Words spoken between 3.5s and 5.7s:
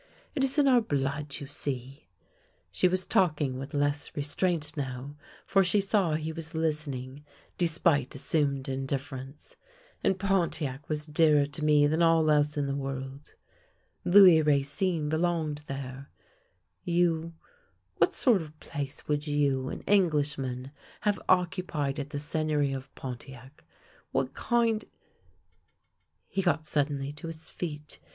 with less restraint now, for